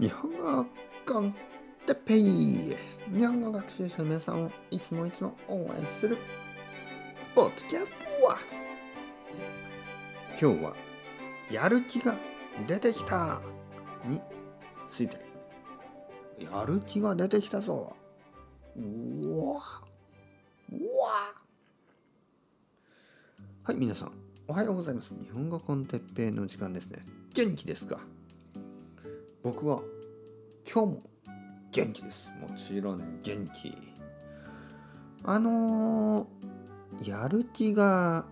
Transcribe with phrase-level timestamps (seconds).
[0.00, 0.66] 日本語
[1.06, 1.34] コン
[1.86, 2.76] テペイ
[3.12, 6.16] 日本語学習者の皆さんをいつもいつも応援する
[7.34, 8.38] ポッドキャストは
[10.40, 10.74] 今日は
[11.50, 12.14] やる気が
[12.66, 13.40] 出てきた
[14.04, 14.20] に
[14.88, 15.18] ついて。
[16.38, 17.94] やる気が出てきたぞ。
[18.76, 19.62] うわ。
[20.72, 21.32] うわ。
[23.62, 24.12] はい皆さん。
[24.48, 25.14] おはようございます。
[25.14, 26.98] 日本語コンテッペイの時間ですね。
[27.34, 28.00] 元気ですか？
[29.44, 29.82] 僕は
[30.64, 31.02] 今日も
[31.70, 32.32] 元気です。
[32.40, 33.76] もちろん元気。
[35.22, 38.24] あのー、やる気が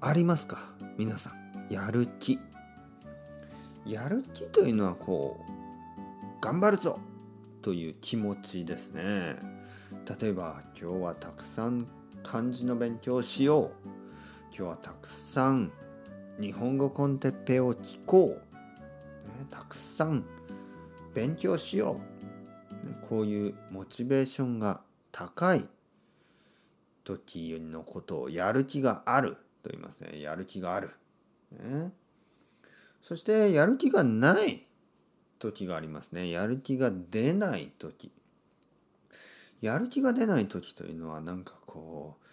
[0.00, 0.58] ありますか？
[0.96, 1.66] 皆さん。
[1.68, 2.38] やる気。
[3.84, 5.50] やる気というのはこう
[6.40, 7.00] 頑張るぞ
[7.60, 9.34] という気持ちですね。
[10.20, 11.88] 例えば今日はたくさん
[12.22, 13.72] 漢字の勉強をしよう。
[14.56, 15.72] 今日はたくさん
[16.40, 18.30] 日本語コンテッペを聞こう、
[19.40, 20.24] ね、たくさん
[21.14, 22.00] 勉強しよ
[23.02, 25.68] う、こういうモチベーションが高い
[27.04, 29.36] 時のことをやる気がある。
[29.62, 30.20] と言いますね。
[30.20, 30.90] やる気がある、
[31.52, 31.92] ね、
[33.00, 34.66] そしてやる気がない
[35.38, 36.30] 時がありますね。
[36.30, 38.10] やる気が出ない時。
[39.60, 42.24] やる気が出ない時というのはなんかこう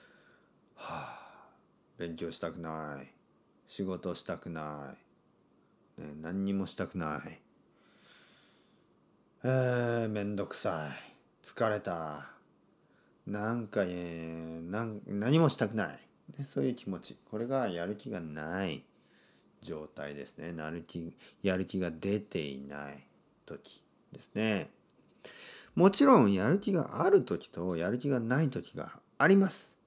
[0.75, 1.49] はあ
[1.97, 3.13] 勉強したくない。
[3.67, 4.95] 仕事したくな
[5.99, 7.39] い、ね、何にもしたくない。
[9.41, 11.45] えー、めんどくさい。
[11.45, 12.29] 疲れた。
[13.25, 15.87] なんか、えー、何もしたくない、
[16.37, 17.17] ね、そういう気持ち。
[17.31, 18.83] これがやる気がない
[19.61, 20.53] 状態ですね。
[20.57, 23.07] やる気やる気が出ていない
[23.45, 24.69] 時ですね。
[25.73, 29.77] もちろんやる気がある時とやる気がない時があります。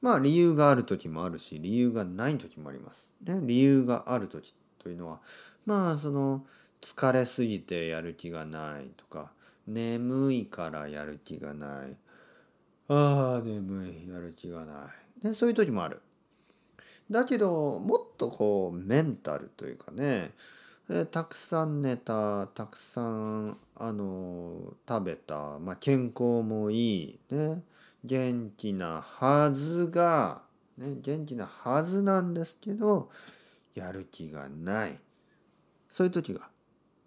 [0.00, 3.12] まあ理由がある時もあるし理由がない時もあります。
[3.22, 5.20] ね、理由がある時というのは
[5.66, 6.46] まあその
[6.84, 9.32] 疲れすぎてやる気がないとか
[9.66, 11.96] 眠いからやる気がない。
[12.88, 14.90] ああ眠いやる気がな
[15.22, 16.02] い、ね、そういう時もある。
[17.10, 20.32] だけどもっとこうメンタルというかね
[21.10, 27.62] たくさん寝たたくさんあの食べた、まあ、健康もいいね
[28.04, 30.42] 元気なはずが、
[30.76, 33.08] ね、元気なはずなんですけど
[33.74, 34.98] やる気がない。
[35.88, 36.50] そういう時が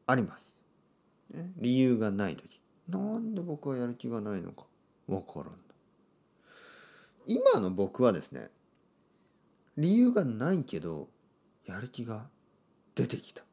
[0.08, 0.60] あります。
[1.32, 2.60] ね、理由がない時。
[2.88, 4.66] なんで僕はやる気がないのか。
[5.08, 5.68] わからん。
[7.28, 8.50] 今の僕はですね
[9.76, 11.10] 理由がないけど
[11.66, 12.28] やる気が
[12.96, 13.44] 出てきた。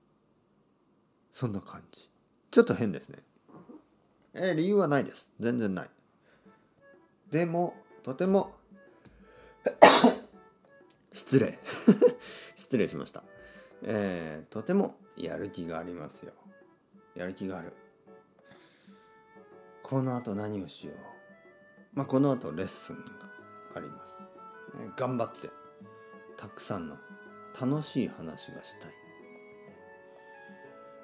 [1.33, 2.09] そんな感じ。
[2.53, 3.19] ちょっと変ですね。
[4.35, 5.33] えー、理由はないです。
[5.41, 5.91] 全然ない。
[7.31, 8.55] でもとても
[11.13, 11.59] 失礼。
[12.55, 13.25] 失礼しました。
[13.83, 16.33] えー、とてもやる気がありますよ。
[17.15, 17.73] やる気がある。
[19.83, 20.97] この後何をしよう。
[21.95, 23.03] まあこの後レッスンが
[23.77, 24.23] あります、
[24.79, 25.51] ね、頑張って。
[26.37, 26.97] たくさんの
[27.59, 28.93] 楽しい話がしたい、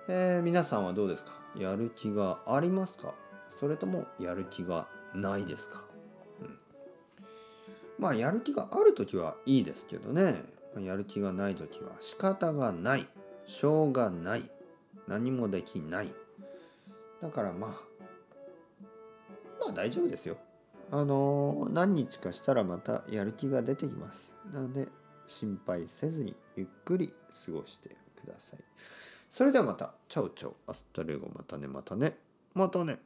[0.09, 1.33] えー、皆さんはどうですか？
[1.57, 3.15] やる気がありますか？
[3.49, 5.85] それともやる気がないですか、
[6.41, 6.59] うん、
[7.99, 10.43] まあやる気がある時はいいですけどね。
[10.81, 13.09] やる気がない時は仕方がない。
[13.47, 14.51] しょうがない。
[15.11, 16.15] 何もできない。
[17.21, 17.71] だからまあ
[19.61, 20.39] まあ大丈夫ですよ。
[20.93, 24.37] あの何日かしたらまたやる気が出てきます。
[24.53, 24.89] なので
[25.27, 27.13] 心配せずにゆっくり
[27.45, 28.61] 過ごしてください。
[29.31, 29.95] それではまた。
[30.09, 30.45] Chao chao.
[30.45, 32.17] Hasta luego.またねまたね。
[32.55, 32.99] またね。